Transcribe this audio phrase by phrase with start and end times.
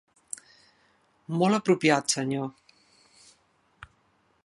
[1.41, 2.51] Molt apropiat, senyor.